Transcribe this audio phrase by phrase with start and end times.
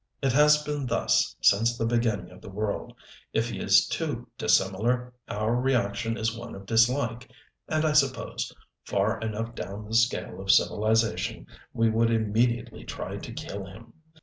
[0.19, 2.95] It has been thus since the beginning of the world
[3.33, 7.29] if he is too dissimilar, our reaction is one of dislike,
[7.67, 8.51] and I suppose,
[8.83, 13.93] far enough down the scale of civilization, we would immediately try to kill him.